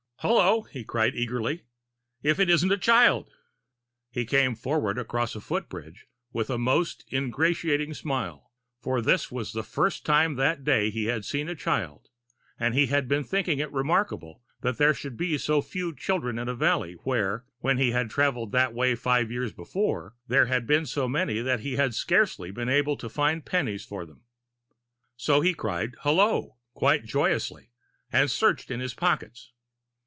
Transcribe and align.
"Hullo!" 0.23 0.61
he 0.69 0.83
cried 0.83 1.15
eagerly, 1.15 1.63
"if 2.21 2.39
it 2.39 2.47
isn't 2.47 2.71
a 2.71 2.77
child!" 2.77 3.31
He 4.11 4.23
came 4.23 4.53
forward 4.53 4.99
across 4.99 5.33
the 5.33 5.41
foot 5.41 5.67
bridge 5.67 6.05
with 6.31 6.51
a 6.51 6.59
most 6.59 7.03
ingratiating 7.11 7.95
smile, 7.95 8.51
for 8.79 9.01
this 9.01 9.31
was 9.31 9.51
the 9.51 9.63
first 9.63 10.05
time 10.05 10.35
that 10.35 10.63
day 10.63 10.91
he 10.91 11.05
had 11.05 11.25
seen 11.25 11.49
a 11.49 11.55
child 11.55 12.09
and 12.59 12.75
he 12.75 12.85
had 12.85 13.07
been 13.07 13.23
thinking 13.23 13.57
it 13.57 13.71
remarkable 13.71 14.43
that 14.61 14.77
there 14.77 14.93
should 14.93 15.17
be 15.17 15.39
so 15.39 15.59
few 15.59 15.91
children 15.95 16.37
in 16.37 16.47
a 16.47 16.53
valley, 16.53 16.93
where, 17.03 17.43
when 17.61 17.79
he 17.79 17.89
had 17.89 18.11
travelled 18.11 18.51
that 18.51 18.75
way 18.75 18.93
five 18.93 19.31
years 19.31 19.51
before, 19.51 20.13
there 20.27 20.45
had 20.45 20.67
been 20.67 20.85
so 20.85 21.07
many 21.09 21.41
he 21.57 21.73
had 21.77 21.95
scarcely 21.95 22.51
been 22.51 22.69
able 22.69 22.95
to 22.95 23.09
find 23.09 23.43
pennies 23.43 23.83
for 23.83 24.05
them. 24.05 24.21
So 25.17 25.41
he 25.41 25.55
cried 25.55 25.95
"Hullo," 26.03 26.57
quite 26.75 27.05
joyously, 27.05 27.71
and 28.11 28.29
searched 28.29 28.69
in 28.69 28.79
his 28.81 28.93
pockets. 28.93 29.51